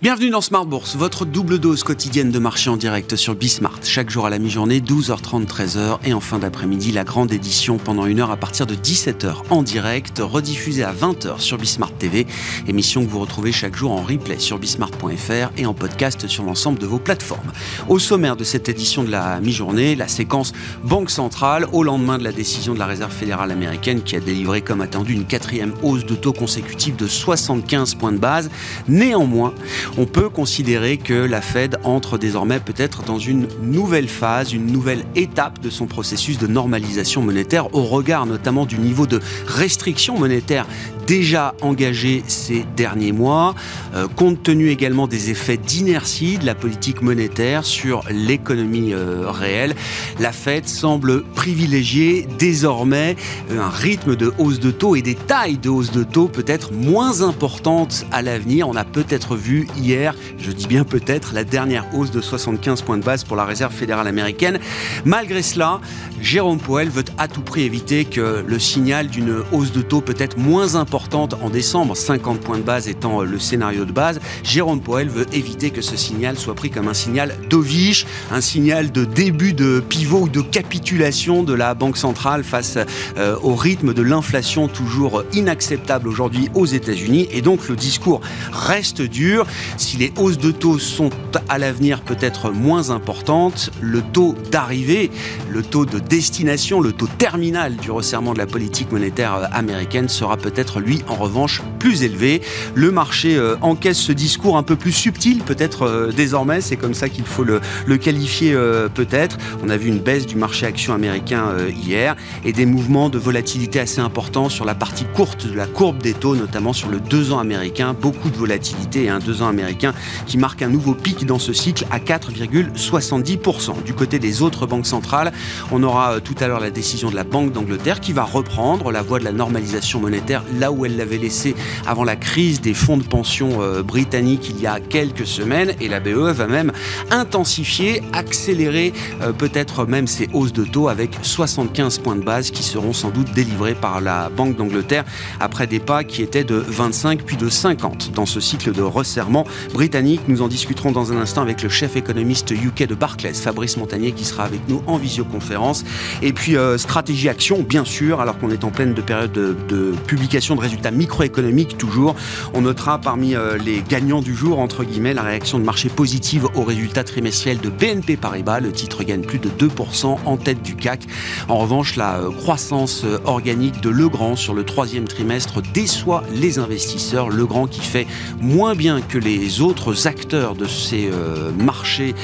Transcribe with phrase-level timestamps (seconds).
[0.00, 3.80] Bienvenue dans Smart Bourse, votre double dose quotidienne de marché en direct sur Bismart.
[3.82, 8.06] Chaque jour à la mi-journée, 12h30, 13h et en fin d'après-midi, la grande édition pendant
[8.06, 12.28] une heure à partir de 17h en direct, rediffusée à 20h sur Bismart TV.
[12.68, 16.78] Émission que vous retrouvez chaque jour en replay sur bismart.fr et en podcast sur l'ensemble
[16.78, 17.50] de vos plateformes.
[17.88, 20.52] Au sommaire de cette édition de la mi-journée, la séquence
[20.84, 24.60] Banque centrale au lendemain de la décision de la Réserve fédérale américaine qui a délivré
[24.60, 28.48] comme attendu une quatrième hausse de taux consécutive de 75 points de base.
[28.86, 29.54] Néanmoins,
[29.96, 35.04] on peut considérer que la Fed entre désormais peut-être dans une nouvelle phase, une nouvelle
[35.14, 40.66] étape de son processus de normalisation monétaire au regard notamment du niveau de restriction monétaire
[41.08, 43.54] déjà engagé ces derniers mois,
[43.94, 49.74] euh, compte tenu également des effets d'inertie de la politique monétaire sur l'économie euh, réelle,
[50.20, 53.16] la Fed semble privilégier désormais
[53.50, 56.72] euh, un rythme de hausse de taux et des tailles de hausse de taux peut-être
[56.74, 58.68] moins importantes à l'avenir.
[58.68, 62.98] On a peut-être vu hier, je dis bien peut-être, la dernière hausse de 75 points
[62.98, 64.58] de base pour la Réserve fédérale américaine.
[65.06, 65.80] Malgré cela,
[66.20, 70.36] Jérôme Powell veut à tout prix éviter que le signal d'une hausse de taux peut-être
[70.36, 70.97] moins importante
[71.40, 75.70] en décembre, 50 points de base étant le scénario de base, Jérôme Poel veut éviter
[75.70, 80.22] que ce signal soit pris comme un signal dovish, un signal de début de pivot
[80.22, 82.78] ou de capitulation de la Banque centrale face
[83.16, 87.28] euh, au rythme de l'inflation toujours inacceptable aujourd'hui aux États-Unis.
[87.30, 88.20] Et donc le discours
[88.52, 89.46] reste dur.
[89.76, 91.10] Si les hausses de taux sont
[91.48, 95.10] à l'avenir peut-être moins importantes, le taux d'arrivée,
[95.50, 100.08] le taux de destination, le taux terminal du resserrement de la politique monétaire euh, américaine
[100.08, 102.42] sera peut-être lui, en revanche, plus élevé.
[102.74, 106.94] Le marché euh, encaisse ce discours un peu plus subtil, peut-être euh, désormais, c'est comme
[106.94, 107.60] ça qu'il faut le,
[107.98, 109.38] qualifier euh, peut-être.
[109.62, 113.80] On a vu une baisse du marché action américain hier et des mouvements de volatilité
[113.80, 117.32] assez importants sur la partie courte de la courbe des taux, notamment sur le 2
[117.32, 117.94] ans américain.
[118.00, 119.94] Beaucoup de volatilité et un 2 ans américain
[120.26, 123.82] qui marque un nouveau pic dans ce cycle à 4,70%.
[123.84, 125.32] Du côté des autres banques centrales,
[125.72, 129.02] on aura tout à l'heure la décision de la Banque d'Angleterre qui va reprendre la
[129.02, 131.54] voie de la normalisation monétaire là où où elle l'avait laissé
[131.86, 135.74] avant la crise des fonds de pension euh, britanniques il y a quelques semaines.
[135.80, 136.72] Et la BE va même
[137.10, 142.62] intensifier, accélérer euh, peut-être même ses hausses de taux avec 75 points de base qui
[142.62, 145.04] seront sans doute délivrés par la Banque d'Angleterre
[145.40, 149.44] après des pas qui étaient de 25 puis de 50 dans ce cycle de resserrement
[149.72, 150.20] britannique.
[150.28, 154.12] Nous en discuterons dans un instant avec le chef économiste UK de Barclays, Fabrice Montagnier,
[154.12, 155.84] qui sera avec nous en visioconférence.
[156.22, 159.56] Et puis euh, stratégie action, bien sûr, alors qu'on est en pleine de période de,
[159.68, 162.14] de publication de résultats microéconomiques toujours.
[162.52, 166.46] On notera parmi euh, les gagnants du jour, entre guillemets, la réaction de marché positive
[166.54, 168.60] aux résultats trimestriels de BNP Paribas.
[168.60, 171.06] Le titre gagne plus de 2% en tête du CAC.
[171.48, 176.58] En revanche, la euh, croissance euh, organique de Legrand sur le troisième trimestre déçoit les
[176.58, 177.30] investisseurs.
[177.30, 178.06] Legrand qui fait
[178.42, 181.10] moins bien que les autres acteurs de ces
[181.58, 182.14] marchés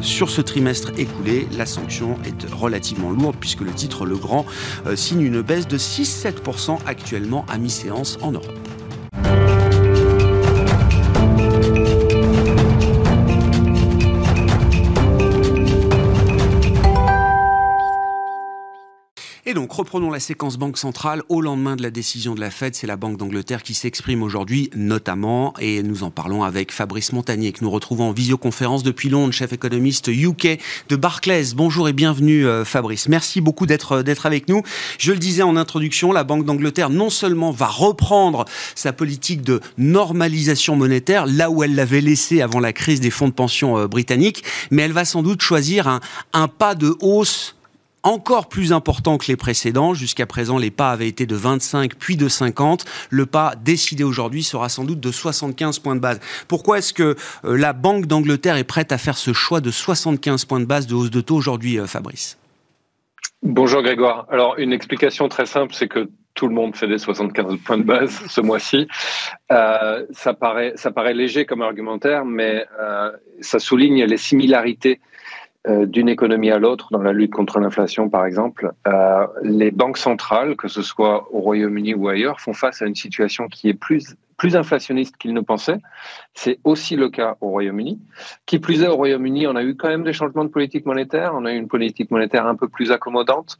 [0.00, 1.46] sur ce trimestre écoulé.
[1.56, 4.46] La sanction est relativement lourde puisque le titre Legrand
[4.94, 8.58] signe une baisse de 6-7% actuellement à mi-séance en Europe.
[19.54, 21.22] Donc, reprenons la séquence Banque centrale.
[21.28, 24.68] Au lendemain de la décision de la Fed, c'est la Banque d'Angleterre qui s'exprime aujourd'hui,
[24.74, 29.32] notamment, et nous en parlons avec Fabrice Montagnier, que nous retrouvons en visioconférence depuis Londres,
[29.32, 31.54] chef économiste UK de Barclays.
[31.54, 33.08] Bonjour et bienvenue, euh, Fabrice.
[33.08, 34.62] Merci beaucoup d'être euh, d'être avec nous.
[34.98, 38.44] Je le disais en introduction, la Banque d'Angleterre non seulement va reprendre
[38.74, 43.28] sa politique de normalisation monétaire, là où elle l'avait laissé avant la crise des fonds
[43.28, 44.42] de pension euh, britanniques,
[44.72, 46.00] mais elle va sans doute choisir un,
[46.32, 47.54] un pas de hausse
[48.04, 49.94] encore plus important que les précédents.
[49.94, 52.84] Jusqu'à présent, les pas avaient été de 25 puis de 50.
[53.10, 56.20] Le pas décidé aujourd'hui sera sans doute de 75 points de base.
[56.46, 60.44] Pourquoi est-ce que euh, la Banque d'Angleterre est prête à faire ce choix de 75
[60.44, 62.38] points de base de hausse de taux aujourd'hui, euh, Fabrice?
[63.42, 64.26] Bonjour Grégoire.
[64.30, 67.84] Alors une explication très simple, c'est que tout le monde fait des 75 points de
[67.84, 68.88] base ce mois-ci.
[69.52, 72.66] Euh, ça, paraît, ça paraît léger comme argumentaire, mais
[73.40, 75.00] ça souligne les similarités
[75.66, 79.96] euh, d'une économie à l'autre dans la lutte contre l'inflation, par exemple, euh, les banques
[79.96, 83.74] centrales, que ce soit au Royaume-Uni ou ailleurs, font face à une situation qui est
[83.74, 84.14] plus
[84.44, 85.78] plus inflationniste qu'ils ne pensaient.
[86.34, 87.98] C'est aussi le cas au Royaume-Uni.
[88.44, 91.32] Qui plus est, au Royaume-Uni, on a eu quand même des changements de politique monétaire.
[91.34, 93.56] On a eu une politique monétaire un peu plus accommodante.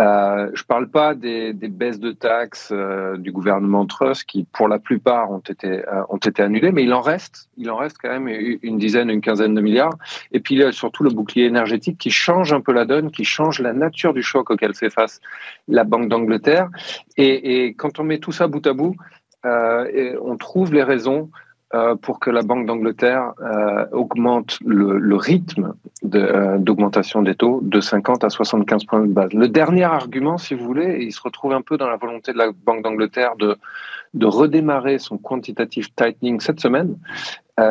[0.00, 4.66] Euh, je ne parle pas des, baisses de taxes euh, du gouvernement Truss qui, pour
[4.66, 7.96] la plupart, ont été, euh, ont été annulées, mais il en reste, il en reste
[8.02, 8.28] quand même
[8.62, 9.96] une dizaine, une quinzaine de milliards.
[10.32, 13.12] Et puis il y a surtout le bouclier énergétique qui change un peu la donne,
[13.12, 15.20] qui change la nature du choc auquel fait face
[15.68, 16.68] la Banque d'Angleterre.
[17.16, 18.96] Et, et, quand on met tout ça bout à bout,
[19.44, 21.30] on trouve les raisons
[21.74, 25.74] euh, pour que la Banque d'Angleterre euh, augmente le, rythme
[26.14, 29.32] euh, d'augmentation des taux de 50 à 75 points de base.
[29.32, 32.38] Le dernier argument, si vous voulez, il se retrouve un peu dans la volonté de
[32.38, 36.96] la Banque d'Angleterre de redémarrer son quantitative tightening cette semaine.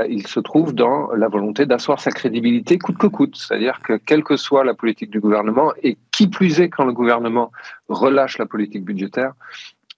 [0.09, 3.37] il se trouve dans la volonté d'asseoir sa crédibilité coûte que coûte.
[3.37, 6.93] C'est-à-dire que quelle que soit la politique du gouvernement, et qui plus est quand le
[6.93, 7.51] gouvernement
[7.87, 9.33] relâche la politique budgétaire,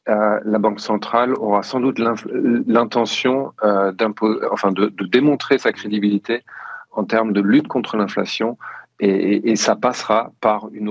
[0.10, 6.44] euh, la Banque centrale aura sans doute l'intention euh, de, démontrer sa crédibilité
[6.92, 8.58] en termes de lutte contre l'inflation.
[9.00, 10.90] Et, ça passera par une,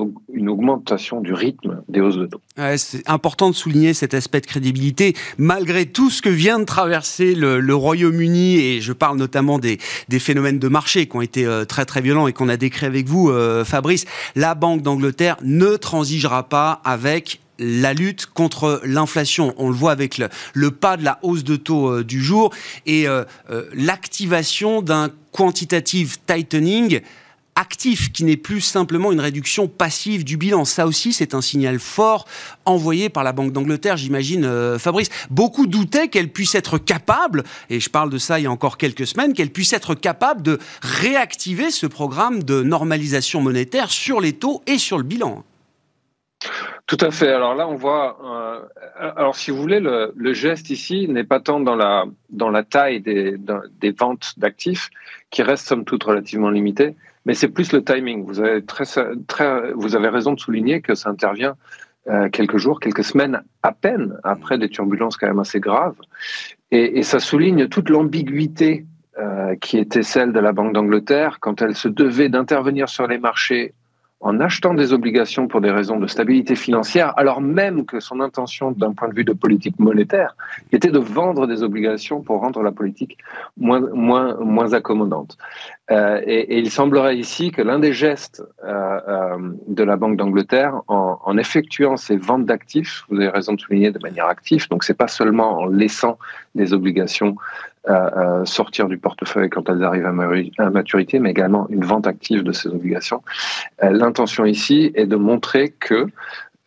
[0.48, 2.40] augmentation du rythme des hausses de taux.
[2.76, 7.34] c'est important de souligner cet aspect de crédibilité, malgré tout ce que vient de traverser
[7.34, 9.78] le, Royaume-Uni, et je parle notamment des,
[10.20, 13.08] phénomènes de marché qui ont été euh, très très violents et qu'on a décrit avec
[13.08, 13.32] vous,
[13.64, 14.04] Fabrice.
[14.36, 19.54] La Banque d'Angleterre ne transigera pas avec la lutte contre l'inflation.
[19.58, 20.20] On le voit avec
[20.54, 22.52] le, pas de la hausse de taux euh, du jour
[22.86, 27.00] et euh, euh, l'activation d'un quantitative tightening
[27.58, 30.66] actif, qui n'est plus simplement une réduction passive du bilan.
[30.66, 32.26] Ça aussi, c'est un signal fort
[32.66, 35.08] envoyé par la Banque d'Angleterre, j'imagine, Fabrice.
[35.30, 38.76] Beaucoup doutaient qu'elle puisse être capable, et je parle de ça il y a encore
[38.76, 44.34] quelques semaines, qu'elle puisse être capable de réactiver ce programme de normalisation monétaire sur les
[44.34, 45.42] taux et sur le bilan.
[46.86, 47.28] Tout à fait.
[47.32, 48.16] Alors là, on voit.
[48.24, 52.62] Euh, alors, si vous voulez, le, geste ici n'est pas tant dans la dans la
[52.62, 53.36] taille des,
[53.80, 54.90] des ventes d'actifs,
[55.30, 56.94] qui reste somme toute relativement limitée,
[57.24, 58.24] mais c'est plus le timing.
[58.24, 58.84] Vous avez très
[59.26, 61.56] très vous avez raison de souligner que ça intervient
[62.08, 65.96] euh, quelques jours, quelques semaines à peine après des turbulences quand même assez graves,
[66.70, 68.86] et, ça souligne toute l'ambiguïté
[69.18, 73.18] euh, qui était celle de la Banque d'Angleterre quand elle se devait d'intervenir sur les
[73.18, 73.74] marchés
[74.26, 78.72] en achetant des obligations pour des raisons de stabilité financière, alors même que son intention
[78.72, 80.36] d'un point de vue de politique monétaire
[80.72, 83.18] était de vendre des obligations pour rendre la politique
[83.56, 85.38] moins, accommodante.
[85.92, 89.36] Euh, et, il semblerait ici que l'un des gestes euh, euh,
[89.68, 93.92] de la Banque d'Angleterre en, en, effectuant ces ventes d'actifs, vous avez raison de souligner
[93.92, 96.18] de manière active, donc c'est pas seulement en laissant
[96.56, 97.36] des obligations
[98.44, 102.68] sortir du portefeuille quand elles arrivent à maturité, mais également une vente active de ces
[102.68, 103.22] obligations.
[103.82, 106.06] Euh, l'intention ici est de montrer que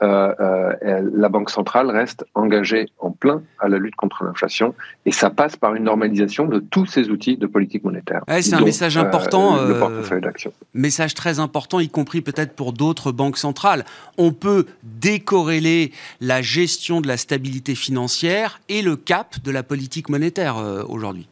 [0.01, 4.73] la Banque centrale reste engagée en plein à la lutte contre l'inflation
[5.05, 8.23] et ça passe par une normalisation de tous ces outils de politique monétaire.
[8.41, 9.65] c'est un message important.
[9.65, 10.53] le portefeuille d'action.
[10.73, 13.85] Message très important, y compris peut-être pour d'autres banques centrales.
[14.17, 15.91] On peut décorréler
[16.21, 20.57] la gestion de la stabilité financière et le cap de la politique monétaire
[20.87, 21.27] aujourd'hui.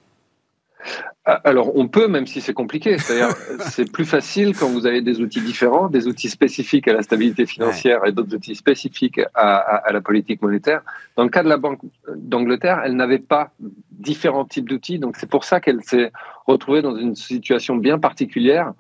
[1.30, 2.98] Ah, alors, on peut, même si c'est compliqué.
[2.98, 7.02] C'est-à-dire, c'est plus facile quand vous avez des outils différents, des outils spécifiques à la
[7.02, 10.84] stabilité financière et d'autres outils spécifiques à, la politique monétaire.
[11.18, 11.82] Dans le cas de la Banque
[12.16, 13.52] d'Angleterre, elle n'avait pas
[13.92, 15.00] différents types d'outils.
[15.00, 16.14] Donc, c'est pour ça qu'elle s'est
[16.46, 18.72] retrouvée dans une situation bien particulière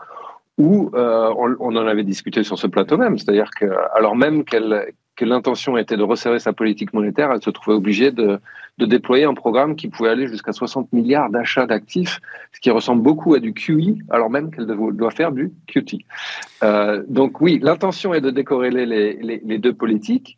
[0.57, 3.17] où euh, on, en avait discuté sur ce plateau même.
[3.17, 7.49] C'est-à-dire que, alors même qu'elle que l'intention était de resserrer sa politique monétaire, elle se
[7.49, 8.39] trouvait obligée de,
[8.77, 12.21] de déployer un programme qui pouvait aller jusqu'à 60 milliards d'achats d'actifs,
[12.53, 16.05] ce qui ressemble beaucoup à du QE, alors même qu'elle doit faire du QT.
[16.63, 20.37] Euh, donc oui, l'intention est de décorréler les, les, les deux politiques,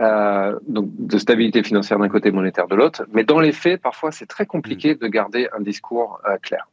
[0.00, 4.10] euh, donc de stabilité financière d'un côté, monétaire de l'autre, mais dans les faits, parfois,
[4.10, 6.66] c'est très compliqué de garder un discours euh, clair.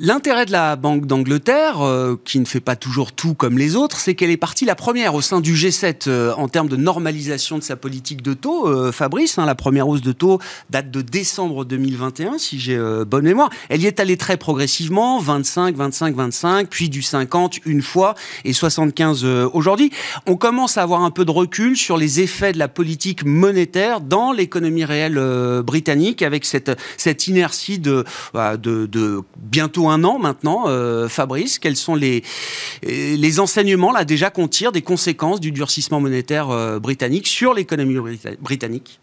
[0.00, 3.98] L'intérêt de la Banque d'Angleterre, euh, qui ne fait pas toujours tout comme les autres,
[3.98, 7.58] c'est qu'elle est partie la première au sein du G7 euh, en termes de normalisation
[7.58, 8.66] de sa politique de taux.
[8.66, 13.24] Euh, Fabrice, hein, la première hausse de taux date de décembre 2021, si j'ai bonne
[13.24, 13.50] mémoire.
[13.68, 18.52] Elle y est allée très progressivement, 25, 25, 25, puis du 50 une fois et
[18.52, 19.90] 75 aujourd'hui.
[20.26, 24.00] On commence à avoir un peu de recul sur les effets de la politique monétaire
[24.00, 25.20] dans l'économie réelle
[25.64, 28.04] britannique, avec cette, cette inertie de,
[28.34, 31.58] bah, de, de bien bientôt un an maintenant, euh, Fabrice.
[31.58, 32.22] Quels sont les,
[32.82, 37.98] les enseignements là déjà qu'on tire des conséquences du durcissement monétaire euh, britannique sur l'économie
[38.40, 38.98] britannique?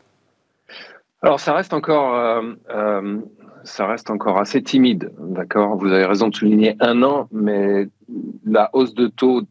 [1.22, 3.18] Alors ça reste encore, euh,
[3.64, 5.78] ça reste encore assez timide, d'accord?
[5.78, 7.88] Vous avez raison de souligner un an, mais
[8.44, 9.44] la hausse de taux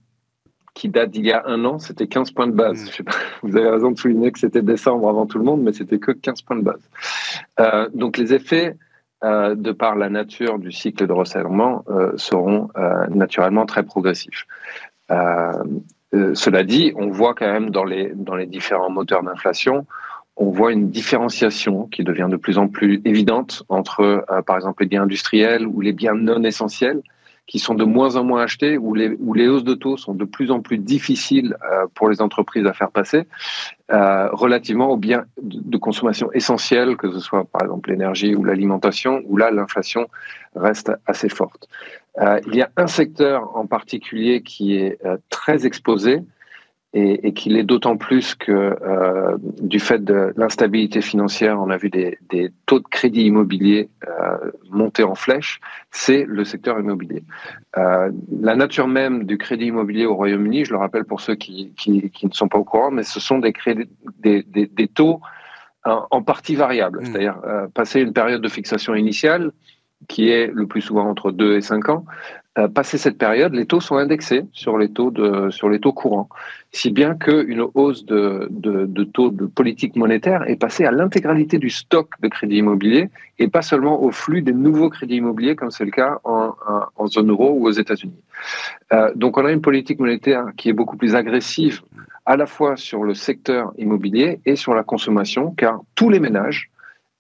[0.74, 2.90] qui date d'il y a un an, c'était 15 points de base.
[2.98, 3.04] Mm.
[3.44, 6.10] vous avez raison de souligner que c'était décembre avant tout le monde, mais c'était que
[6.10, 6.90] 15 points de base.
[7.60, 8.76] Euh, donc les effets,
[9.24, 12.68] euh, de par la nature du cycle de resserrement, euh, seront
[13.08, 14.46] naturellement très progressifs.
[16.34, 19.86] cela dit, on voit quand même dans les, dans les différents moteurs d'inflation,
[20.36, 24.88] on voit une différenciation qui devient de plus en plus évidente entre, par exemple, les
[24.88, 27.02] biens industriels ou les biens non essentiels
[27.46, 30.14] qui sont de moins en moins achetés, où les, où les hausses de taux sont
[30.14, 33.26] de plus en plus difficiles euh, pour les entreprises à faire passer,
[33.92, 39.22] euh, relativement aux biens de, consommation essentiels, que ce soit par exemple l'énergie ou l'alimentation,
[39.26, 40.08] où là l'inflation
[40.54, 41.68] reste assez forte.
[42.20, 44.98] Euh, il y a un secteur en particulier qui est
[45.28, 46.22] très exposé,
[46.94, 51.76] et, et qu'il est d'autant plus que euh, du fait de l'instabilité financière, on a
[51.76, 55.60] vu des, des taux de crédit immobilier euh, monter en flèche,
[55.90, 57.24] c'est le secteur immobilier.
[57.76, 61.72] Euh, la nature même du crédit immobilier au Royaume-Uni, je le rappelle pour ceux qui,
[61.76, 64.86] qui, qui, ne sont pas au courant, mais ce sont des, crédits, des, des, des
[64.86, 65.20] taux
[65.84, 67.06] en, en, partie variables, mmh.
[67.06, 67.36] c'est-à-dire
[67.74, 69.50] passer une période de fixation initiale,
[70.06, 72.04] qui est le plus souvent entre 2 et 5 ans,
[72.56, 75.92] euh, passé cette période, les taux sont indexés sur les taux, de, sur les taux
[75.92, 76.28] courants,
[76.70, 81.68] si bien qu'une hausse de, de, taux de politique monétaire est passée à l'intégralité du
[81.68, 85.84] stock de crédit immobilier et pas seulement au flux des nouveaux crédits immobiliers comme c'est
[85.84, 86.54] le cas en,
[86.96, 88.22] en, zone euro ou aux États-Unis.
[88.92, 91.82] Euh, donc on a une politique monétaire qui est beaucoup plus agressive
[92.24, 96.70] à la fois sur le secteur immobilier et sur la consommation, car tous les ménages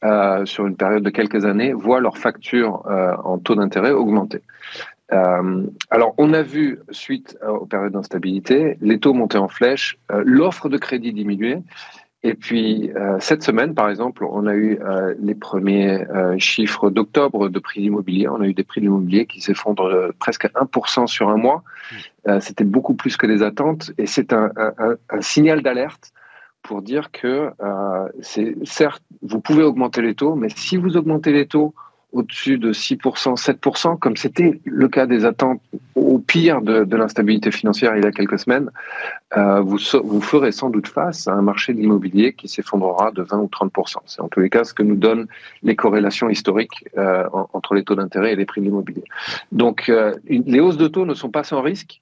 [0.04, 4.42] euh, sur une période de quelques années, voient leur facture euh, en taux d'intérêt augmenter.
[5.14, 10.22] Euh, alors, on a vu, suite aux périodes d'instabilité, les taux monter en flèche, euh,
[10.26, 11.58] l'offre de crédit diminuer.
[12.26, 16.88] Et puis, euh, cette semaine, par exemple, on a eu euh, les premiers euh, chiffres
[16.88, 18.28] d'octobre de prix d'immobilier.
[18.28, 21.62] On a eu des prix d'immobilier qui s'effondrent euh, presque 1% sur un mois.
[22.40, 23.92] C'était beaucoup plus que les attentes.
[23.98, 26.12] Et c'est un, un, signal d'alerte
[26.62, 27.50] pour dire que
[28.22, 31.74] certes, vous pouvez augmenter les taux, mais si vous augmentez les taux
[32.14, 35.60] au-dessus de 6%, 7%, comme c'était le cas des attentes
[35.96, 38.70] au pire de, l'instabilité financière il y a quelques semaines,
[39.36, 43.22] euh, vous, vous ferez sans doute face à un marché de l'immobilier qui s'effondrera de
[43.22, 43.96] 20 ou 30%.
[44.06, 45.26] C'est en tous les cas ce que nous donnent
[45.64, 49.04] les corrélations historiques euh, entre les taux d'intérêt et les prix de l'immobilier.
[49.50, 52.00] Donc, euh, les hausses de taux ne sont pas sans risque,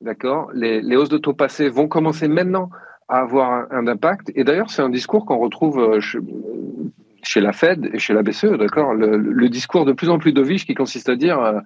[0.00, 0.50] d'accord?
[0.54, 2.68] Les, hausses de taux passées vont commencer maintenant
[3.08, 4.32] à avoir un, impact.
[4.34, 6.00] Et d'ailleurs, c'est un discours qu'on retrouve
[7.22, 10.32] chez la Fed et chez la BCE, d'accord le, le, discours de plus en plus
[10.32, 11.60] dovish qui consiste à dire euh,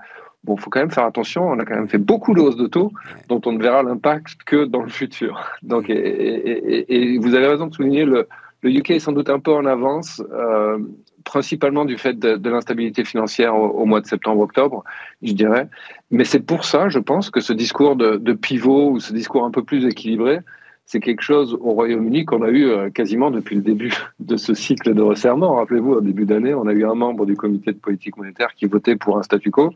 [0.44, 2.66] bon, faut quand même faire attention, on a quand même fait beaucoup de hausses de
[2.66, 2.92] taux
[3.28, 5.42] dont on ne verra l'impact que dans le futur.
[5.62, 8.28] Donc, et, et, et, vous avez raison de souligner le,
[8.62, 10.78] le UK est sans doute un peu en avance, euh,
[11.24, 14.84] principalement du fait de, de l'instabilité financière au, au, mois de septembre-octobre,
[15.22, 15.68] je dirais.
[16.10, 19.44] Mais c'est pour ça, je pense, que ce discours de, de pivot ou ce discours
[19.44, 20.40] un peu plus équilibré
[20.86, 24.54] c'est quelque chose au Royaume-Uni qu'on a eu euh, quasiment depuis le début de ce
[24.54, 25.56] cycle de resserrement.
[25.56, 28.66] Rappelez-vous, au début d'année, on a eu un membre du comité de politique monétaire qui
[28.66, 29.72] votait pour un statu quo.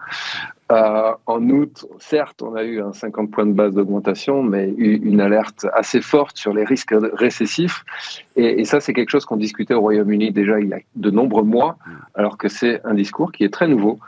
[0.70, 5.20] Euh, en août, certes, on a eu un 50 points de base d'augmentation, mais une
[5.20, 7.84] alerte assez forte sur les risques récessifs.
[8.36, 11.10] Et, et ça, c'est quelque chose qu'on discutait au Royaume-Uni déjà il y a de
[11.10, 11.76] nombreux mois,
[12.14, 13.98] alors que c'est un discours qui est très nouveau.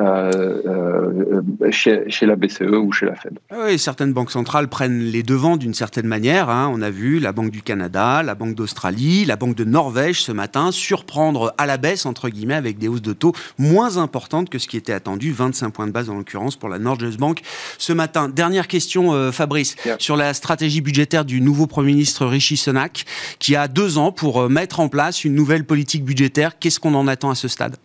[0.00, 3.38] Euh, euh, chez, chez, la BCE ou chez la Fed.
[3.50, 6.48] Ah oui, certaines banques centrales prennent les devants d'une certaine manière.
[6.48, 6.70] Hein.
[6.72, 10.32] On a vu la Banque du Canada, la Banque d'Australie, la Banque de Norvège ce
[10.32, 14.58] matin surprendre à la baisse, entre guillemets, avec des hausses de taux moins importantes que
[14.58, 17.42] ce qui était attendu, 25 points de base en l'occurrence pour la Norges Bank
[17.76, 18.30] ce matin.
[18.30, 19.96] Dernière question, euh, Fabrice, yeah.
[19.98, 23.04] sur la stratégie budgétaire du nouveau Premier ministre Rishi Sunak,
[23.38, 26.58] qui a deux ans pour mettre en place une nouvelle politique budgétaire.
[26.58, 27.76] Qu'est-ce qu'on en attend à ce stade?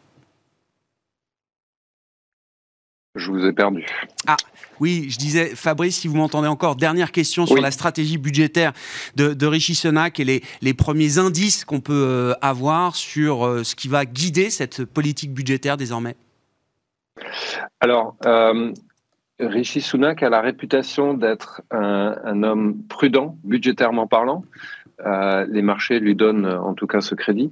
[3.18, 3.86] Je vous ai perdu.
[4.26, 4.38] Ah,
[4.80, 8.74] oui, je disais, Fabrice, si vous m'entendez encore, dernière question sur la stratégie budgétaire
[9.16, 13.64] de, de Rishi Sunak et les, les premiers indices qu'on peut euh, avoir sur euh,
[13.64, 16.16] ce qui va guider cette politique budgétaire désormais.
[17.80, 18.72] Alors, euh,
[19.40, 24.44] Rishi Sunak a la réputation d'être un, un, homme prudent, budgétairement parlant.
[25.06, 27.52] Euh, les marchés lui donnent en tout cas ce crédit.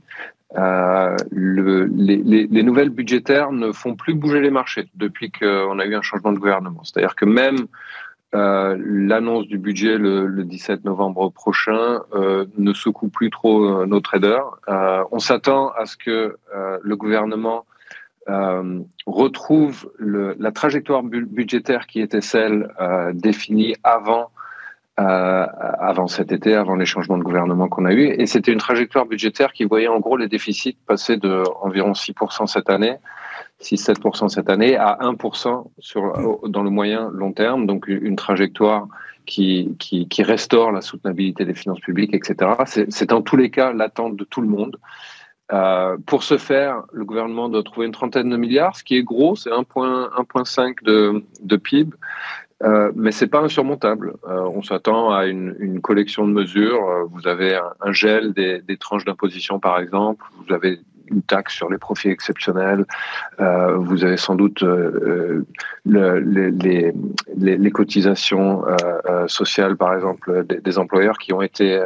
[0.57, 5.79] Euh, le, les, les, les, nouvelles budgétaires ne font plus bouger les marchés depuis qu'on
[5.79, 6.83] a eu un changement de gouvernement.
[6.83, 7.65] C'est-à-dire que même
[8.35, 13.99] euh, l'annonce du budget le, le, 17 novembre prochain euh, ne secoue plus trop nos
[13.99, 14.45] traders.
[15.11, 16.37] On s'attend à ce que
[16.81, 17.65] le gouvernement
[19.07, 22.69] retrouve le, la trajectoire bu budgétaire qui était celle
[23.13, 24.29] définie avant
[24.99, 25.45] euh,
[25.79, 28.05] avant cet été, avant les changements de gouvernement qu'on a eu.
[28.05, 32.47] Et c'était une trajectoire budgétaire qui voyait en gros les déficits passer de environ 6%
[32.47, 32.95] cette année,
[33.61, 37.65] 6-7% cette année, à 1% sur, dans le moyen long terme.
[37.65, 38.87] Donc une trajectoire
[39.25, 42.51] qui, qui, qui restaure la soutenabilité des finances publiques, etc.
[42.89, 44.77] C'est en tous les cas l'attente de tout le monde.
[45.51, 49.03] Euh, pour ce faire, le gouvernement doit trouver une trentaine de milliards, ce qui est
[49.03, 51.95] gros, c'est 1,5 de, de PIB.
[52.63, 54.13] Euh, mais c'est pas insurmontable.
[54.27, 56.87] Euh, on s'attend à une, collection de mesures.
[56.87, 60.25] Euh, vous avez un, gel des, tranches d'imposition, par exemple.
[60.45, 60.79] Vous avez
[61.11, 62.85] une taxe sur les profits exceptionnels.
[63.39, 65.45] Euh, vous avez sans doute le,
[65.85, 68.63] les, cotisations
[69.27, 71.85] sociales, par exemple, des, des, employeurs qui ont été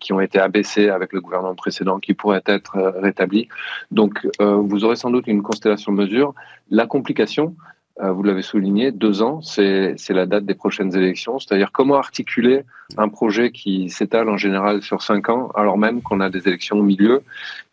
[0.00, 3.48] qui ont été abaissées avec le gouvernement précédent, qui pourraient être rétablies.
[3.90, 6.34] Donc, vous aurez sans doute une constellation de mesures.
[6.70, 7.54] La complication,
[8.00, 11.38] vous l'avez souligné, deux ans, c'est la date des prochaines élections.
[11.38, 12.62] C'est-à-dire comment articuler
[12.96, 16.78] un projet qui s'étale en général sur cinq ans, alors même qu'on a des élections
[16.78, 17.22] au milieu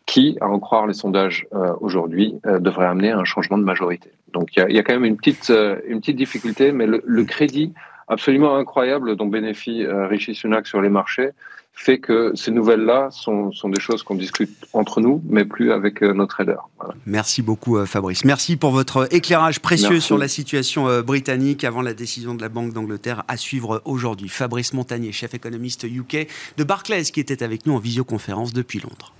[0.06, 3.64] qui, à en croire les sondages euh, aujourd'hui, euh, devrait amener à un changement de
[3.64, 4.10] majorité.
[4.32, 7.24] Donc il y a, a, quand même une petite, euh, une petite difficulté, mais le,
[7.24, 7.72] crédit
[8.08, 11.30] absolument incroyable dont bénéficie Rishi Sunak sur les marchés
[11.78, 16.00] fait que ces nouvelles-là sont, sont, des choses qu'on discute entre nous, mais plus avec
[16.00, 16.70] nos traders.
[16.78, 16.94] Voilà.
[17.04, 18.24] Merci beaucoup Fabrice.
[18.24, 20.06] Merci pour votre éclairage précieux Merci.
[20.06, 24.30] sur la situation britannique avant la décision de la Banque d'Angleterre à suivre aujourd'hui.
[24.30, 29.12] Fabrice Montagnier, chef économiste UK de Barclays, qui était avec nous en visioconférence depuis Londres.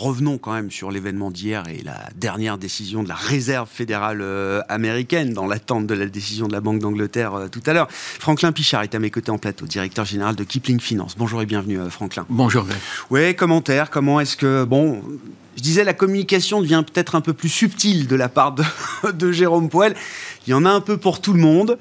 [0.00, 4.62] Revenons quand même sur l'événement d'hier et la dernière décision de la réserve fédérale euh,
[4.68, 7.86] américaine dans l'attente de la décision de la Banque d'Angleterre euh, tout à l'heure.
[7.90, 11.16] Franklin Pichard est à mes côtés en plateau, directeur général de Kipling Finance.
[11.18, 12.24] Bonjour et bienvenue euh, Franklin.
[12.30, 12.66] Bonjour.
[13.10, 15.02] Oui, commentaire, comment est-ce que, bon,
[15.56, 18.64] je disais la communication devient peut-être un peu plus subtile de la part de,
[19.12, 19.94] de Jérôme Poel.
[20.46, 21.78] Il y en a un peu pour tout le monde.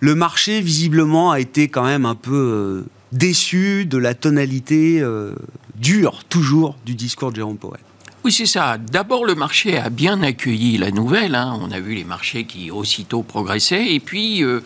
[0.00, 5.34] Le marché, visiblement, a été quand même un peu déçu de la tonalité euh,
[5.76, 7.80] dure, toujours, du discours de Jérôme Powell.
[8.22, 8.76] Oui, c'est ça.
[8.76, 11.34] D'abord, le marché a bien accueilli la nouvelle.
[11.34, 11.58] Hein.
[11.62, 13.94] On a vu les marchés qui aussitôt progressaient.
[13.94, 14.60] Et puis, euh,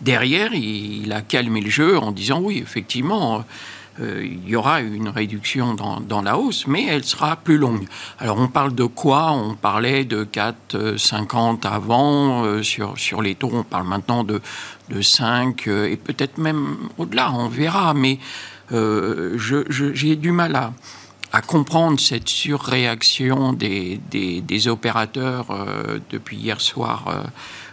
[0.00, 3.44] derrière, il, a calmé le jeu en disant oui, effectivement,
[3.98, 7.86] il y aura une réduction dans, dans, la hausse, mais elle sera plus longue.
[8.18, 9.32] Alors, on parle de quoi?
[9.32, 13.50] On parlait de 4,50 avant euh, sur, sur les taux.
[13.52, 14.40] On parle maintenant de,
[14.88, 17.32] de 5 euh, et peut-être même au-delà.
[17.32, 17.92] On verra.
[17.94, 18.18] Mais
[18.70, 20.72] j'ai du mal à
[21.32, 27.22] à comprendre cette surréaction des, des, des opérateurs euh, depuis hier soir euh,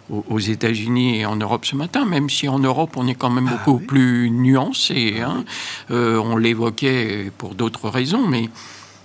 [0.09, 3.49] aux États-Unis et en Europe ce matin, même si en Europe on est quand même
[3.49, 3.85] ah, beaucoup oui.
[3.85, 5.19] plus nuancé.
[5.21, 5.43] Hein.
[5.91, 8.49] Euh, on l'évoquait pour d'autres raisons, mais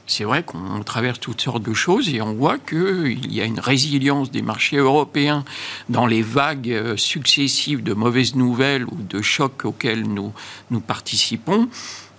[0.07, 3.61] c'est vrai qu'on traverse toutes sortes de choses et on voit qu'il y a une
[3.61, 5.45] résilience des marchés européens
[5.89, 10.33] dans les vagues successives de mauvaises nouvelles ou de chocs auxquels nous,
[10.71, 11.69] nous participons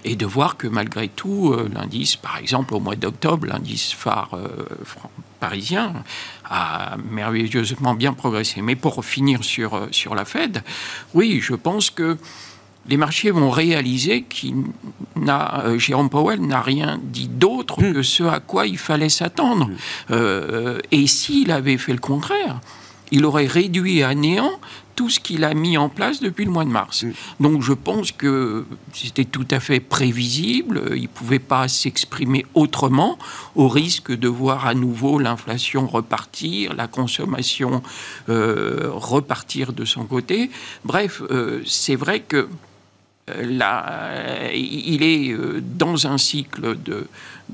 [0.06, 4.32] et de voir que malgré tout, euh, l'indice, par exemple, au mois d'octobre, l'indice phare
[4.34, 4.48] euh,
[5.44, 5.92] parisien
[6.50, 8.62] a merveilleusement bien progressé.
[8.62, 10.64] Mais pour finir sur, euh, sur la Fed,
[11.14, 12.18] oui, je pense que
[12.88, 14.56] les marchés vont réaliser qu'il
[15.18, 17.94] n'a, euh, Jérôme Powell n'a rien dit d'autre mmh.
[17.94, 19.68] que ce à quoi il fallait s'attendre.
[19.68, 19.76] Mmh.
[20.12, 22.62] Euh, et s'il avait fait le contraire,
[23.12, 24.56] il aurait réduit à néant
[24.96, 27.04] tout ce qu'il a mis en place depuis le mois de mars.
[27.04, 27.12] Mmh.
[27.40, 33.18] Donc je pense que c'était tout à fait prévisible, il ne pouvait pas s'exprimer autrement,
[33.56, 37.82] au risque de voir à nouveau l'inflation repartir, la consommation
[38.30, 40.50] euh, repartir de son côté.
[40.86, 42.48] Bref, euh, c'est vrai que
[43.30, 47.08] euh, Là, il est dans un cycle de,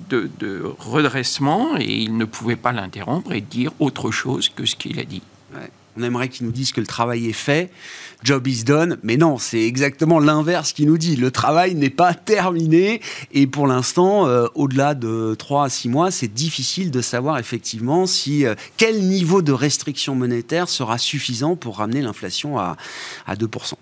[0.09, 4.75] de, de, redressement et il ne pouvait pas l'interrompre et dire autre chose que ce
[4.75, 5.21] qu'il a dit.
[5.97, 7.71] On aimerait qu'ils nous disent que le travail est fait,
[8.23, 11.15] job is done, mais non, c'est exactement l'inverse qu'il nous dit.
[11.15, 16.11] Le travail n'est pas terminé et pour l'instant, euh, au-delà de 3 à 6 mois,
[16.11, 21.77] c'est difficile de savoir effectivement si euh, quel niveau de restriction monétaire sera suffisant pour
[21.77, 22.77] ramener l'inflation à,
[23.27, 23.73] à 2%.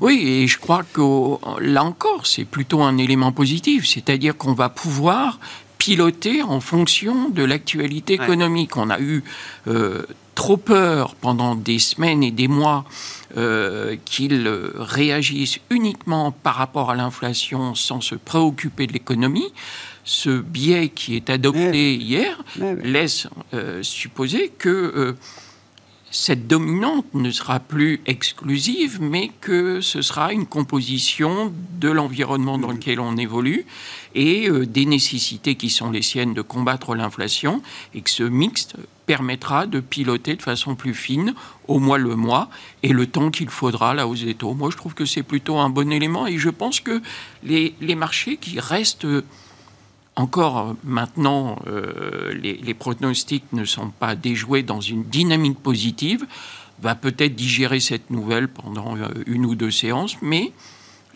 [0.00, 1.00] Oui, et je crois que
[1.60, 5.40] là encore, c'est plutôt un élément positif, c'est-à-dire qu'on va pouvoir
[5.86, 8.74] piloter en fonction de l'actualité économique.
[8.74, 8.82] Ouais.
[8.84, 9.22] On a eu
[9.68, 10.02] euh,
[10.34, 12.84] trop peur pendant des semaines et des mois
[13.36, 19.52] euh, qu'ils réagissent uniquement par rapport à l'inflation sans se préoccuper de l'économie.
[20.02, 21.94] Ce biais qui est adopté ouais.
[21.94, 25.16] hier ouais, laisse euh, supposer que euh,
[26.18, 32.72] cette dominante ne sera plus exclusive, mais que ce sera une composition de l'environnement dans
[32.72, 33.66] lequel on évolue
[34.14, 37.60] et euh, des nécessités qui sont les siennes de combattre l'inflation,
[37.94, 41.34] et que ce mixte permettra de piloter de façon plus fine
[41.68, 42.48] au mois le mois
[42.82, 44.54] et le temps qu'il faudra là aux taux.
[44.54, 47.02] Moi, je trouve que c'est plutôt un bon élément et je pense que
[47.44, 49.06] les, les marchés qui restent
[50.16, 51.58] encore maintenant,
[52.32, 56.26] les, les, pronostics ne sont pas déjoués dans une dynamique positive,
[56.80, 60.52] va peut-être digérer cette nouvelle pendant une ou deux séances, mais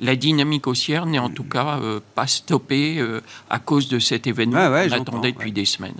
[0.00, 4.26] la dynamique haussière n'est en tout cas euh, pas stoppée euh, à cause de cet
[4.26, 5.92] événement qu'on attendait depuis des semaines.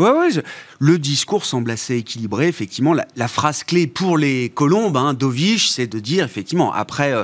[0.78, 2.48] Le discours semble assez équilibré.
[2.48, 7.14] Effectivement, la, phrase clé pour les colombes hein, d'Ovich, c'est de dire, effectivement, après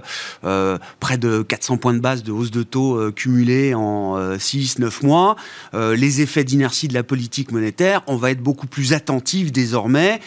[0.44, 5.36] euh, près de 400 points de base de hausse de taux cumulés en 6-9 mois,
[5.72, 10.20] les effets d'inertie de la politique monétaire, on va être beaucoup plus attentif désormais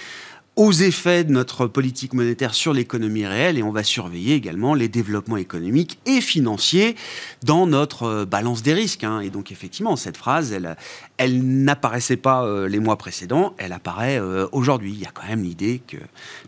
[0.60, 4.90] aux effets de notre politique monétaire sur l'économie réelle et on va surveiller également les
[4.90, 6.98] développements économiques et financiers
[7.44, 9.06] dans notre euh, balance des risques.
[9.06, 9.22] Hein.
[9.22, 10.76] Et donc effectivement, cette phrase, elle,
[11.16, 14.92] elle n'apparaissait pas euh, les mois précédents, elle apparaît euh, aujourd'hui.
[14.92, 15.96] Il y a quand même l'idée que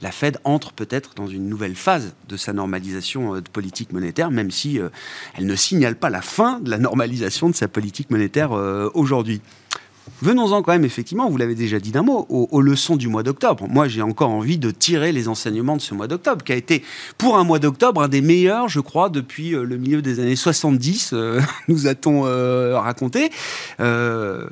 [0.02, 4.52] la Fed entre peut-être dans une nouvelle phase de sa normalisation de politique monétaire, même
[4.52, 4.78] si
[5.38, 8.52] elle ne signale pas la fin de la normalisation de sa politique monétaire
[8.94, 9.42] aujourd'hui.
[10.22, 13.68] Venons-en quand même, effectivement, vous l'avez déjà dit d'un mot, aux, leçons du mois d'octobre.
[13.68, 16.84] Moi, j'ai encore envie de tirer les enseignements de ce mois d'octobre, qui a été,
[17.18, 20.36] pour un mois d'octobre, un des meilleurs, je crois, depuis euh, le milieu des années
[20.36, 23.32] 70, euh, nous a-t-on euh, raconté.
[23.80, 24.50] le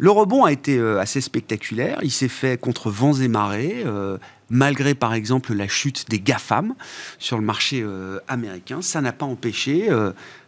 [0.00, 1.98] rebond a été assez spectaculaire.
[2.02, 3.84] Il s'est fait contre vents et marées,
[4.48, 6.74] malgré, par exemple, la chute des GAFAM
[7.18, 7.84] sur le marché
[8.28, 8.80] américain.
[8.80, 9.88] Ça n'a pas empêché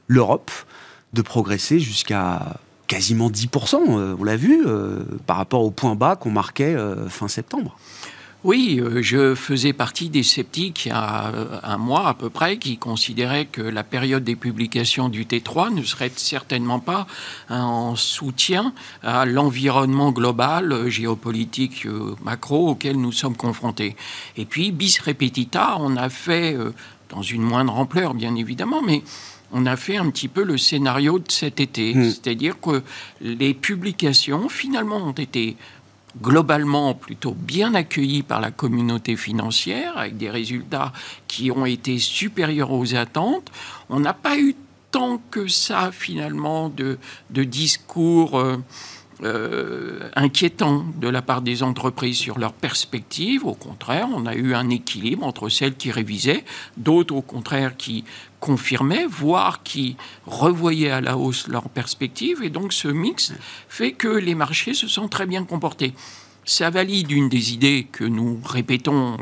[0.06, 0.52] l'Europe
[1.12, 6.16] de progresser jusqu'à quasiment 10%, euh, on l'a vu, euh, par rapport au point bas
[6.16, 7.76] qu'on marquait euh, fin septembre.
[8.42, 11.30] Oui, je faisais partie des sceptiques il a
[11.62, 15.82] un mois à peu près qui considéraient que la période des publications du T3 ne
[15.82, 17.06] serait certainement pas
[17.50, 18.72] en soutien
[19.02, 21.86] à l'environnement global, géopolitique,
[22.24, 23.94] macro auquel nous sommes confrontés.
[24.38, 26.56] Et puis, bis repetita, on a fait,
[27.10, 29.02] dans une moindre ampleur bien évidemment, mais
[29.52, 31.94] on a fait un petit peu le scénario de cet été.
[31.94, 32.04] Hmm.
[32.04, 32.82] C'est-à-dire que
[33.20, 35.56] les publications, finalement, ont été
[36.20, 40.92] globalement plutôt bien accueillies par la communauté financière, avec des résultats
[41.28, 43.50] qui ont été supérieurs aux attentes.
[43.88, 44.56] On n'a pas eu
[44.90, 46.98] tant que ça, finalement, de,
[47.30, 48.38] discours...
[48.38, 48.56] Euh,
[49.22, 53.44] euh, inquiétant de la part des entreprises sur leurs perspectives.
[53.44, 56.44] Au contraire, on a eu un équilibre entre celles qui révisaient,
[56.76, 58.04] d'autres au contraire qui
[58.40, 62.42] confirmaient, voire qui revoyaient à la hausse leurs perspectives.
[62.42, 63.34] Et donc ce mix
[63.68, 65.92] fait que les marchés se sont très bien comportés.
[66.44, 69.18] Ça valide une des idées que nous répétons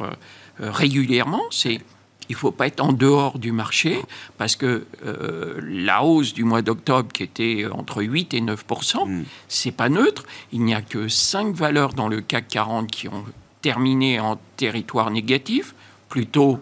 [0.60, 1.80] euh, régulièrement, c'est
[2.28, 3.98] il ne faut pas être en dehors du marché
[4.36, 8.64] parce que euh, la hausse du mois d'octobre qui était entre 8 et 9
[9.06, 9.22] mm.
[9.48, 10.24] c'est pas neutre.
[10.52, 13.24] Il n'y a que 5 valeurs dans le CAC 40 qui ont
[13.62, 15.74] terminé en territoire négatif,
[16.08, 16.58] plutôt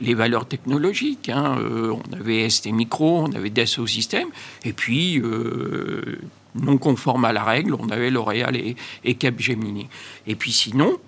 [0.00, 1.28] les valeurs technologiques.
[1.28, 1.56] Hein.
[1.60, 4.28] Euh, on avait ST Micro, on avait Dassault Systèmes,
[4.64, 6.18] et puis euh,
[6.54, 9.88] non conforme à la règle, on avait L'Oréal et, et Capgemini.
[10.26, 10.98] Et puis sinon,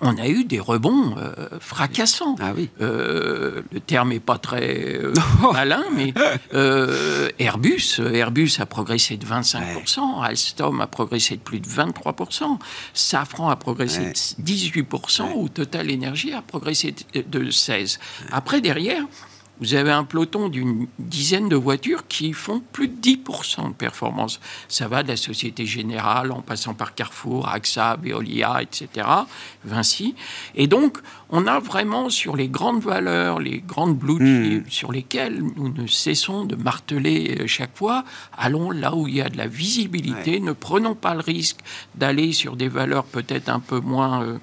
[0.00, 2.36] on a eu des rebonds euh, fracassants.
[2.40, 2.70] Ah oui.
[2.80, 5.12] Euh, le terme n'est pas très euh,
[5.52, 6.14] malin, mais
[7.38, 12.58] Airbus, Airbus a progressé de 25%, Alstom a progressé de plus de 23%,
[12.94, 17.98] Safran a progressé de 18%, ou Total Energy a progressé de 16%.
[18.30, 19.04] Après, derrière,
[19.62, 24.40] vous avez un peloton d'une dizaine de voitures qui font plus de 10% de performance.
[24.66, 29.06] Ça va de la Société Générale en passant par Carrefour, AXA, Veolia, etc.,
[29.64, 30.16] Vinci.
[30.56, 30.98] Et donc,
[31.30, 34.64] on a vraiment sur les grandes valeurs, les grandes blue hmm.
[34.68, 38.04] sur lesquelles nous ne cessons de marteler euh, chaque fois,
[38.36, 41.60] allons là où il y a de la visibilité, ne prenons pas le risque
[41.94, 44.24] d'aller sur des valeurs peut-être un peu moins...
[44.24, 44.38] Euh,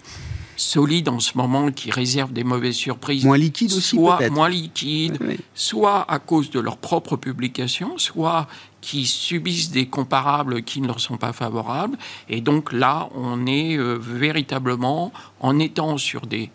[0.60, 3.26] solide en ce moment qui réserve des mauvaises surprises.
[3.26, 5.17] Moins liquide aussi, Soit moins liquide,
[5.56, 8.48] soit à cause de leur propre publication, soit
[8.82, 11.98] qui subissent des comparables qui ne leur sont pas favorables.
[12.30, 16.50] Et donc là, on est euh, véritablement, en étant sur des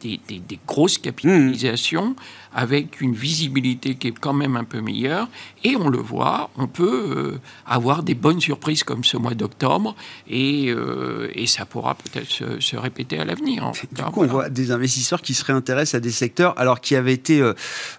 [0.00, 0.20] des,
[0.66, 2.14] grosses capitalisations
[2.54, 5.28] avec une visibilité qui est quand même un peu meilleure.
[5.64, 9.94] Et on le voit, on peut euh, avoir des bonnes surprises comme ce mois d'octobre
[10.28, 12.28] et, euh, et, ça pourra peut-être
[12.60, 13.70] se, répéter à l'avenir.
[13.92, 17.12] Du coup, on voit des investisseurs qui se réintéressent à des secteurs alors qui avaient
[17.12, 17.40] été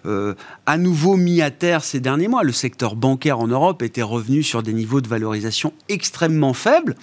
[0.06, 0.34] euh,
[0.66, 2.42] à nouveau mis à terre ces derniers mois.
[2.42, 6.96] Le secteur bancaire en Europe était revenu sur des niveaux de valorisation extrêmement faibles.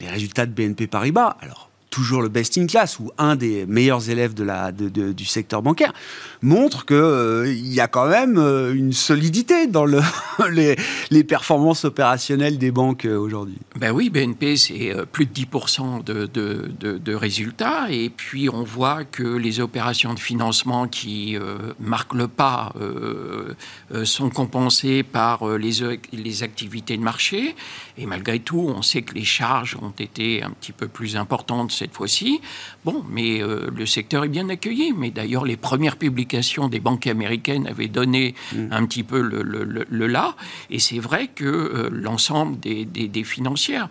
[0.00, 4.10] Les résultats de BNP Paribas, alors toujours le best in class ou un des meilleurs
[4.10, 5.92] élèves du secteur bancaire,
[6.42, 10.00] montre qu'il euh, y a quand même euh, une solidité dans le,
[10.50, 10.76] les,
[11.14, 13.58] les, performances opérationnelles des banques euh, aujourd'hui.
[13.76, 17.90] Ben oui, BNP, c'est plus de 10% de, de, de, résultats.
[17.90, 21.36] Et puis, on voit que les opérations de financement qui
[21.80, 22.72] marquent le pas
[24.04, 27.54] sont compensées par les, les activités de marché.
[27.96, 31.70] Et malgré tout, on sait que les charges ont été un petit peu plus importantes
[31.70, 32.40] cette fois-ci.
[32.84, 34.92] Bon, mais euh, le secteur est bien accueilli.
[34.96, 38.68] Mais d'ailleurs, les premières publications des banques américaines avaient donné mm.
[38.72, 40.34] un petit peu le, le, là.
[40.70, 43.88] Et c'est vrai que euh, l'ensemble des, des, financières.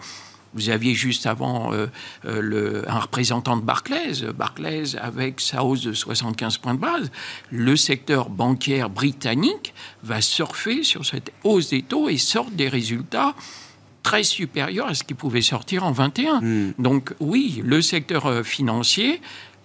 [0.55, 1.87] Vous aviez juste avant euh,
[2.25, 7.11] le, un représentant de Barclays, Barclays avec sa hausse de 75 points de base.
[7.49, 9.73] Le secteur bancaire britannique
[10.03, 13.33] va surfer sur cette hausse des taux et sort des résultats
[14.03, 16.41] très supérieur à ce qui pouvait sortir en 21.
[16.41, 16.73] Hmm.
[16.77, 19.21] Donc oui, le secteur euh, financier,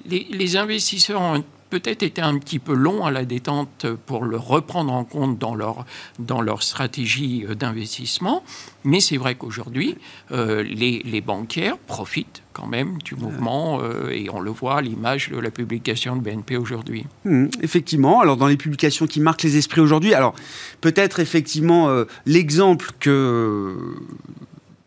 [0.06, 4.92] les, investisseurs ont peut-être été un petit peu longs à la détente pour le reprendre
[4.92, 5.84] en compte dans leur,
[6.18, 8.42] dans leur stratégie euh, d'investissement.
[8.84, 9.96] Mais c'est vrai qu'aujourd'hui,
[10.32, 15.30] euh, les, les, bancaires profitent quand même du mouvement et on le voit à l'image
[15.30, 17.06] de la publication de BNP aujourd'hui.
[17.24, 20.34] Hmm, effectivement, alors dans les publications qui marquent les esprits aujourd'hui, alors
[20.80, 21.88] peut-être effectivement
[22.26, 23.76] l'exemple que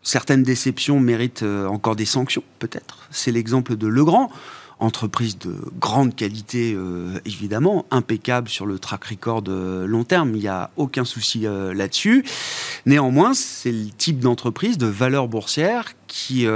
[0.02, 3.08] certaines déceptions méritent euh, encore des sanctions, peut-être.
[3.10, 4.30] C'est l'exemple de Legrand,
[4.82, 10.42] entreprise de grande qualité, euh, évidemment, impeccable sur le track record de long terme, il
[10.42, 12.24] n'y a aucun souci euh, là-dessus.
[12.86, 16.46] Néanmoins, c'est le type d'entreprise de valeur boursière qui,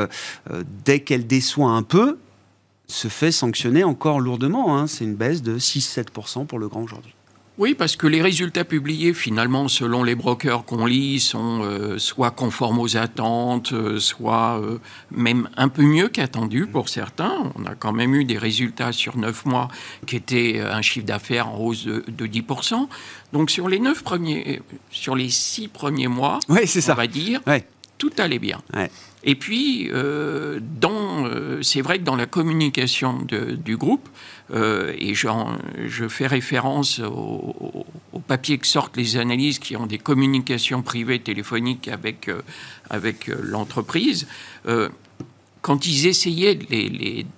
[0.84, 2.18] dès qu'elle déçoit un peu,
[2.88, 4.76] se fait sanctionner encore lourdement.
[4.76, 4.86] Hein.
[4.86, 7.15] C'est une baisse de 6-7% pour Legrand aujourd'hui.
[7.58, 12.30] Oui, parce que les résultats publiés, finalement, selon les brokers qu'on lit, sont euh, soit
[12.30, 14.78] conformes aux attentes, euh, soit euh,
[15.10, 17.50] même un peu mieux qu'attendus pour certains.
[17.54, 19.68] On a quand même eu des résultats sur neuf mois
[20.06, 22.88] qui étaient un chiffre d'affaires en hausse de, 10%.
[23.32, 27.40] Donc sur les neuf premiers, sur les six premiers mois, on va dire,
[27.98, 28.60] tout allait bien.
[29.24, 31.30] Et puis, dans,
[31.62, 34.08] c'est vrai que dans la communication du groupe,
[34.54, 39.98] euh, et je fais référence aux au papiers que sortent les analyses qui ont des
[39.98, 42.40] communications privées téléphoniques avec, euh,
[42.88, 44.26] avec euh, l'entreprise.
[45.60, 46.58] quand ils essayaient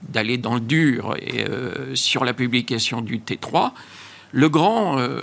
[0.03, 1.47] d'aller dans le dur et,
[1.95, 3.73] sur la publication du T3,
[4.33, 5.23] le grand euh,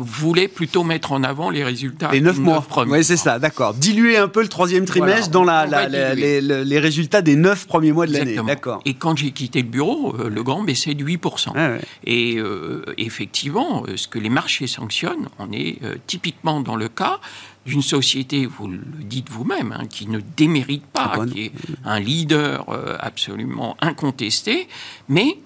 [0.00, 2.66] voulait plutôt mettre en avant les résultats les neuf mois.
[2.86, 3.74] Oui, c'est ça, d'accord.
[3.74, 8.12] Diluer un peu le troisième trimestre dans la, les, résultats des neuf premiers mois de
[8.12, 8.36] l'année.
[8.46, 8.80] D'accord.
[8.86, 11.52] Et quand j'ai quitté le bureau, euh, le grand baissait de 8%.
[11.54, 11.72] Ah
[12.04, 17.20] Et euh, effectivement, ce que les marchés sanctionnent, on est typiquement dans le cas
[17.66, 21.52] d'une société, vous le dites vous-même, hein, qui ne démérite pas, ah, qui est
[21.84, 22.66] un leader
[23.00, 24.66] absolument incontesté,
[25.08, 25.36] mais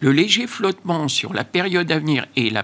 [0.00, 2.62] le léger flottement sur la période à venir et la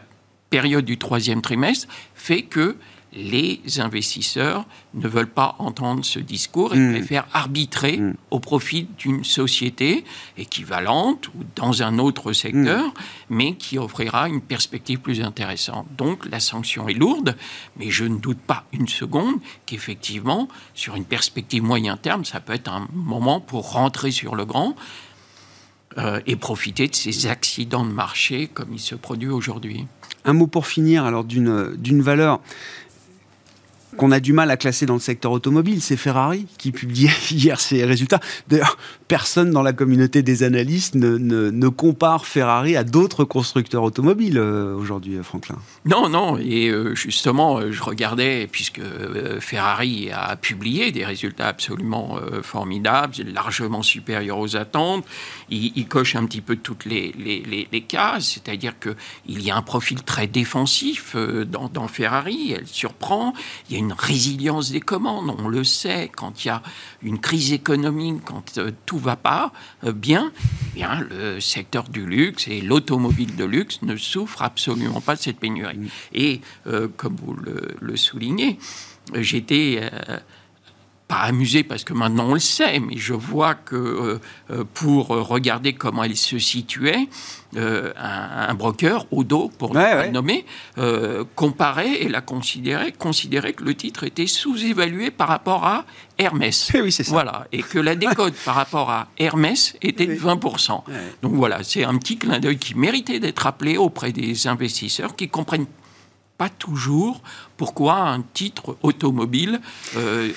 [0.52, 2.76] période du troisième trimestre fait que
[3.14, 6.92] les investisseurs ne veulent pas entendre ce discours et hmm.
[6.92, 8.14] préfèrent arbitrer hmm.
[8.30, 10.04] au profit d'une société
[10.38, 12.92] équivalente ou dans un autre secteur, hmm.
[13.28, 15.86] mais qui offrira une perspective plus intéressante.
[15.96, 17.36] Donc la sanction est lourde,
[17.78, 19.36] mais je ne doute pas une seconde
[19.66, 24.44] qu'effectivement, sur une perspective moyen terme, ça peut être un moment pour rentrer sur le
[24.44, 24.74] grand.
[25.98, 29.86] Euh, et profiter de ces accidents de marché comme il se produit aujourd'hui.
[30.24, 32.40] Un mot pour finir, alors d'une valeur
[33.98, 37.60] qu'on a du mal à classer dans le secteur automobile, c'est Ferrari qui publiait hier
[37.60, 38.20] ses résultats.
[38.48, 38.78] D'ailleurs,
[39.12, 45.16] personne dans la communauté des analystes ne, compare Ferrari à d'autres constructeurs automobiles euh, aujourd'hui,
[45.16, 45.56] euh, Franklin.
[45.84, 48.80] Non, non, et euh, justement, je regardais, puisque
[49.40, 55.04] Ferrari a publié des résultats absolument formidables, largement supérieurs aux attentes,
[55.50, 60.26] il, coche un petit peu toutes les, cases, c'est-à-dire qu'il y a un profil très
[60.26, 63.34] défensif dans, dans Ferrari, elle surprend,
[63.68, 66.62] il y a une résilience des commandes, on le sait, quand il y a
[67.02, 69.52] une crise économique, quand tout va pas
[69.84, 70.32] euh, bien,
[70.72, 75.20] eh bien, le secteur du luxe et l'automobile de luxe ne souffrent absolument pas de
[75.20, 75.90] cette pénurie.
[76.12, 78.58] Et euh, comme vous le, soulignez,
[79.14, 80.18] j'étais euh,
[81.12, 84.18] pas amusé parce que maintenant on le sait, mais je vois que
[84.72, 87.06] pour regarder comment elle se situait,
[87.54, 90.46] un, broker, Odo pour le nommer,
[91.34, 95.84] comparait et l'a considéré, considérait que le titre était sous-évalué par rapport à
[96.16, 96.70] Hermès.
[96.72, 97.12] Eh oui, c'est ça.
[97.12, 97.46] Voilà.
[97.52, 100.82] Et que la décote par rapport à Hermès était de 20%.
[101.20, 105.28] Donc voilà, c'est un petit clin d'œil qui méritait d'être appelé auprès des investisseurs qui
[105.28, 105.66] comprennent
[106.38, 107.20] pas toujours
[107.56, 109.60] pourquoi un titre automobile
[109.96, 110.30] euh,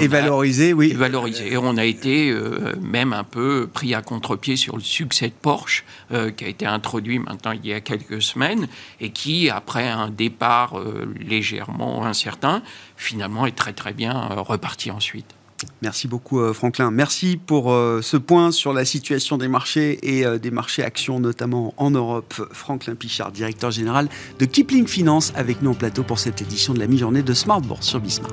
[0.00, 0.90] et valorisé, oui.
[0.90, 1.52] Et valorisé.
[1.52, 5.34] Et on a été euh, même un peu pris à contre-pied sur le succès de
[5.40, 8.68] Porsche, euh, qui a été introduit maintenant il y a quelques semaines,
[9.00, 12.62] et qui, après un départ euh, légèrement incertain,
[12.96, 15.34] finalement est très très bien reparti ensuite.
[15.80, 16.90] Merci beaucoup Franklin.
[16.90, 21.90] Merci pour ce point sur la situation des marchés et des marchés actions notamment en
[21.90, 22.34] Europe.
[22.52, 26.78] Franklin Pichard, directeur général de Kipling Finance, avec nous en plateau pour cette édition de
[26.78, 28.32] la mi-journée de Smart Bourse sur Bismart.